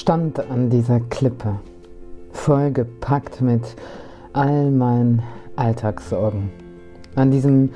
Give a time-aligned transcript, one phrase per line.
[0.00, 1.60] stand an dieser Klippe,
[2.32, 3.76] vollgepackt mit
[4.32, 5.22] all meinen
[5.56, 6.50] Alltagssorgen,
[7.16, 7.68] an diesem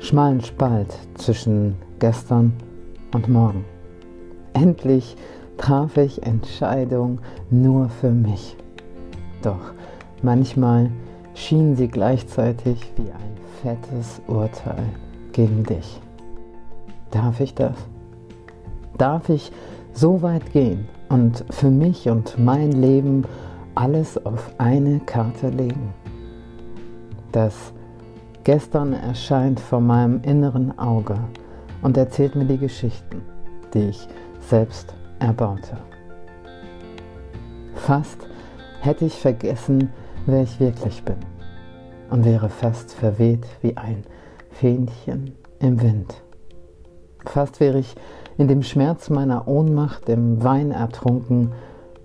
[0.00, 2.52] schmalen Spalt zwischen gestern
[3.14, 3.64] und morgen.
[4.54, 5.16] Endlich
[5.56, 8.56] traf ich Entscheidung nur für mich.
[9.42, 9.72] Doch
[10.20, 10.90] manchmal
[11.34, 14.82] schien sie gleichzeitig wie ein fettes Urteil
[15.30, 16.00] gegen dich.
[17.12, 17.76] Darf ich das?
[18.96, 19.52] Darf ich
[19.92, 23.24] so weit gehen und für mich und mein Leben
[23.74, 25.92] alles auf eine Karte legen?
[27.32, 27.72] Das
[28.48, 31.18] Gestern erscheint vor meinem inneren Auge
[31.82, 33.20] und erzählt mir die Geschichten,
[33.74, 34.08] die ich
[34.40, 35.76] selbst erbaute.
[37.74, 38.26] Fast
[38.80, 39.90] hätte ich vergessen,
[40.24, 41.18] wer ich wirklich bin
[42.08, 44.02] und wäre fast verweht wie ein
[44.50, 46.22] Fähnchen im Wind.
[47.26, 47.94] Fast wäre ich
[48.38, 51.52] in dem Schmerz meiner Ohnmacht im Wein ertrunken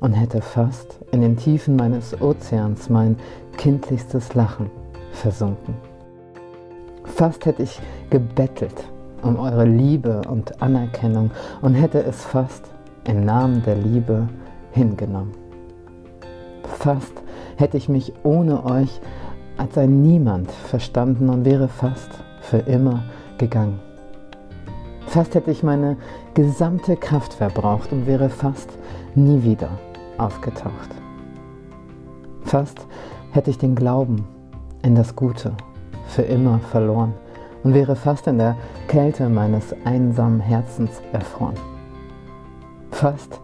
[0.00, 3.16] und hätte fast in den Tiefen meines Ozeans mein
[3.56, 4.70] kindlichstes Lachen
[5.12, 5.74] versunken.
[7.04, 8.74] Fast hätte ich gebettelt
[9.22, 11.30] um eure Liebe und Anerkennung
[11.62, 12.66] und hätte es fast
[13.04, 14.28] im Namen der Liebe
[14.72, 15.32] hingenommen.
[16.78, 17.12] Fast
[17.56, 19.00] hätte ich mich ohne euch
[19.56, 23.04] als ein Niemand verstanden und wäre fast für immer
[23.38, 23.85] gegangen.
[25.06, 25.96] Fast hätte ich meine
[26.34, 28.70] gesamte Kraft verbraucht und wäre fast
[29.14, 29.70] nie wieder
[30.18, 30.90] aufgetaucht.
[32.44, 32.86] Fast
[33.32, 34.26] hätte ich den Glauben
[34.82, 35.52] in das Gute
[36.08, 37.14] für immer verloren
[37.64, 38.56] und wäre fast in der
[38.88, 41.56] Kälte meines einsamen Herzens erfroren.
[42.90, 43.40] Fast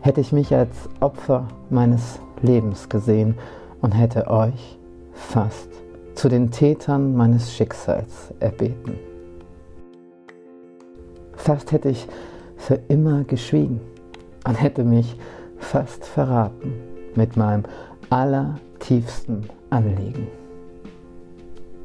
[0.00, 3.36] hätte ich mich als Opfer meines Lebens gesehen
[3.80, 4.78] und hätte euch
[5.14, 5.68] fast
[6.14, 9.11] zu den Tätern meines Schicksals erbeten.
[11.42, 12.06] Fast hätte ich
[12.56, 13.80] für immer geschwiegen
[14.46, 15.16] und hätte mich
[15.58, 16.72] fast verraten
[17.14, 17.64] mit meinem
[18.10, 20.28] allertiefsten Anliegen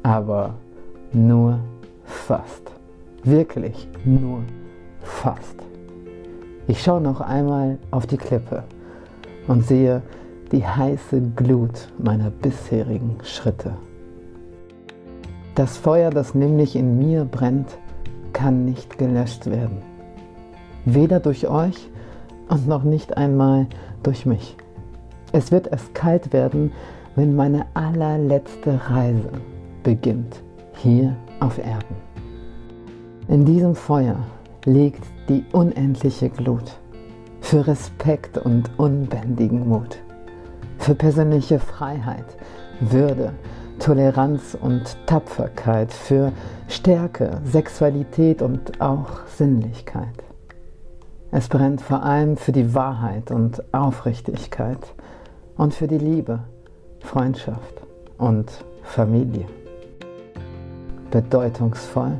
[0.08, 0.54] aber
[1.12, 1.58] nur
[2.04, 2.62] fast.
[3.24, 4.42] Wirklich nur
[5.02, 5.56] fast.
[6.66, 8.64] Ich schaue noch einmal auf die Klippe
[9.46, 10.02] und sehe
[10.50, 13.72] die heiße Glut meiner bisherigen Schritte.
[15.54, 17.76] Das Feuer, das nämlich in mir brennt,
[18.38, 19.78] kann nicht gelöscht werden.
[20.84, 21.90] Weder durch euch
[22.48, 23.66] und noch nicht einmal
[24.04, 24.56] durch mich.
[25.32, 26.70] Es wird erst kalt werden,
[27.16, 29.28] wenn meine allerletzte Reise
[29.82, 30.40] beginnt,
[30.76, 31.96] hier auf Erden.
[33.26, 34.16] In diesem Feuer
[34.64, 36.78] liegt die unendliche Glut
[37.40, 39.98] für Respekt und unbändigen Mut,
[40.78, 42.36] für persönliche Freiheit,
[42.78, 43.32] Würde,
[43.78, 46.32] Toleranz und Tapferkeit, für
[46.68, 50.24] Stärke, Sexualität und auch Sinnlichkeit.
[51.30, 54.94] Es brennt vor allem für die Wahrheit und Aufrichtigkeit
[55.56, 56.40] und für die Liebe,
[57.00, 57.82] Freundschaft
[58.16, 58.50] und
[58.82, 59.46] Familie
[61.10, 62.18] bedeutungsvoll,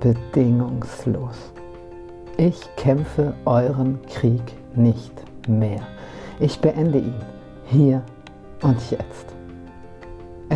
[0.00, 1.52] bedingungslos.
[2.36, 4.42] Ich kämpfe euren Krieg
[4.74, 5.12] nicht
[5.48, 5.80] mehr.
[6.38, 7.14] Ich beende ihn
[7.66, 8.02] hier
[8.62, 9.35] und jetzt.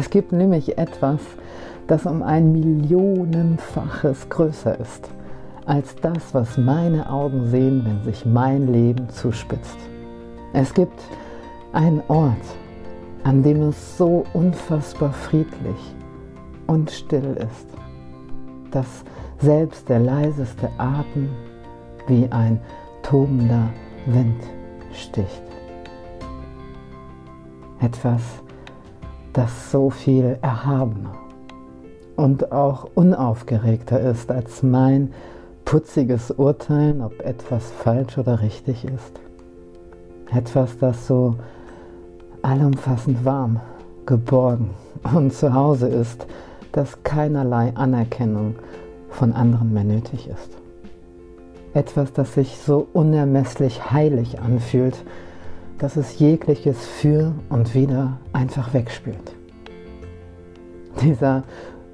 [0.00, 1.20] Es gibt nämlich etwas,
[1.86, 5.10] das um ein Millionenfaches größer ist
[5.66, 9.76] als das, was meine Augen sehen, wenn sich mein Leben zuspitzt.
[10.54, 10.98] Es gibt
[11.74, 12.32] einen Ort,
[13.24, 15.94] an dem es so unfassbar friedlich,
[16.66, 17.68] und still ist,
[18.70, 19.04] dass
[19.38, 21.28] selbst der leiseste Atem
[22.06, 22.58] wie ein
[23.02, 23.68] tobender
[24.06, 24.42] Wind
[24.94, 25.42] sticht.
[27.82, 28.22] Etwas,
[29.32, 31.14] das so viel erhabener
[32.16, 35.12] und auch unaufgeregter ist als mein
[35.64, 39.20] putziges Urteilen, ob etwas falsch oder richtig ist.
[40.34, 41.36] Etwas, das so
[42.42, 43.60] allumfassend warm,
[44.04, 44.70] geborgen
[45.14, 46.26] und zu Hause ist,
[46.72, 48.56] dass keinerlei Anerkennung
[49.08, 50.50] von anderen mehr nötig ist.
[51.72, 55.04] Etwas, das sich so unermesslich heilig anfühlt,
[55.80, 59.34] dass es jegliches Für und Wider einfach wegspült.
[61.00, 61.42] Dieser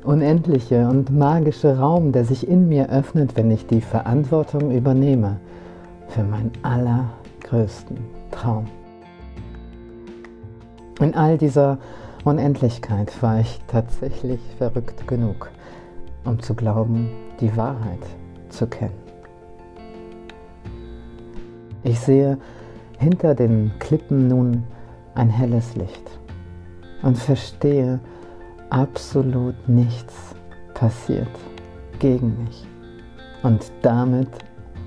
[0.03, 5.37] unendliche und magische Raum, der sich in mir öffnet, wenn ich die Verantwortung übernehme
[6.09, 7.97] für meinen allergrößten
[8.33, 8.67] Traum.
[11.01, 11.79] In all dieser
[12.25, 15.51] Unendlichkeit war ich tatsächlich verrückt genug,
[16.25, 17.09] um zu glauben,
[17.41, 18.03] die Wahrheit
[18.49, 18.95] zu kennen.
[21.85, 22.39] Ich sehe
[22.99, 24.65] hinter den Klippen nun
[25.15, 26.19] ein helles Licht
[27.03, 28.01] und verstehe,
[28.71, 30.35] absolut nichts
[30.75, 31.29] passiert
[31.99, 32.67] gegen mich
[33.43, 34.29] und damit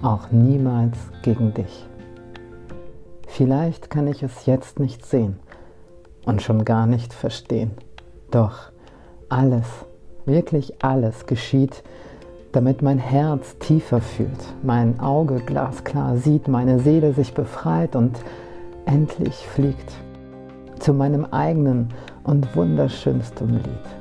[0.01, 1.87] auch niemals gegen dich.
[3.27, 5.39] Vielleicht kann ich es jetzt nicht sehen
[6.25, 7.71] und schon gar nicht verstehen.
[8.31, 8.71] Doch
[9.29, 9.67] alles,
[10.25, 11.83] wirklich alles geschieht,
[12.51, 18.17] damit mein Herz tiefer fühlt, mein Auge glasklar sieht, meine Seele sich befreit und
[18.85, 19.93] endlich fliegt
[20.79, 21.89] zu meinem eigenen
[22.23, 23.99] und wunderschönsten Lied.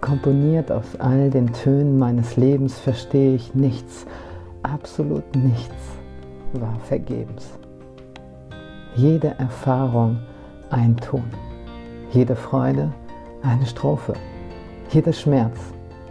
[0.00, 4.06] Komponiert aus all den Tönen meines Lebens verstehe ich nichts,
[4.62, 5.74] absolut nichts
[6.54, 7.50] war vergebens.
[8.96, 10.18] Jede Erfahrung
[10.70, 11.30] ein Ton,
[12.12, 12.92] jede Freude
[13.42, 14.14] eine Strophe,
[14.90, 15.58] jeder Schmerz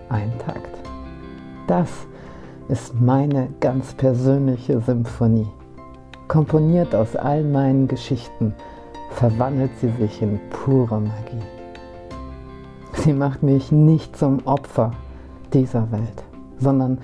[0.09, 0.68] ein Takt.
[1.69, 1.91] Das
[2.67, 5.45] ist meine ganz persönliche Symphonie.
[6.27, 8.55] Komponiert aus all meinen Geschichten,
[9.11, 11.45] verwandelt sie sich in pure Magie.
[12.93, 14.93] Sie macht mich nicht zum Opfer
[15.53, 16.23] dieser Welt,
[16.57, 16.97] sondern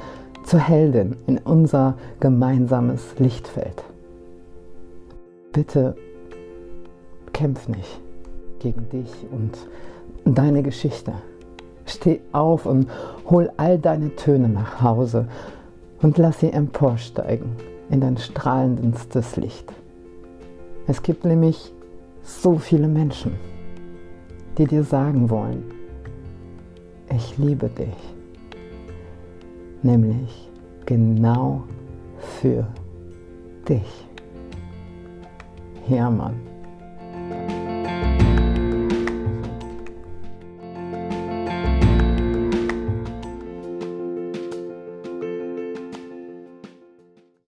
[0.46, 3.84] zur Heldin in unser gemeinsames Lichtfeld.
[5.54, 5.96] Bitte
[7.34, 8.02] kämpf nicht
[8.58, 9.56] gegen dich und
[10.26, 11.14] deine Geschichte.
[11.96, 12.88] Steh auf und
[13.30, 15.28] hol all deine Töne nach Hause
[16.02, 17.52] und lass sie emporsteigen
[17.90, 19.72] in dein strahlendstes Licht.
[20.88, 21.74] Es gibt nämlich
[22.22, 23.34] so viele Menschen,
[24.58, 25.64] die dir sagen wollen,
[27.14, 27.96] ich liebe dich,
[29.84, 30.50] nämlich
[30.86, 31.64] genau
[32.40, 32.68] für
[33.68, 34.08] dich.
[35.88, 36.12] Ja.